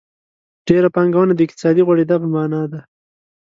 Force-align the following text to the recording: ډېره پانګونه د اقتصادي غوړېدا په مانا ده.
ډېره 0.67 0.89
پانګونه 0.95 1.33
د 1.35 1.39
اقتصادي 1.45 1.81
غوړېدا 1.87 2.15
په 2.23 2.27
مانا 2.35 2.61
ده. 2.71 2.79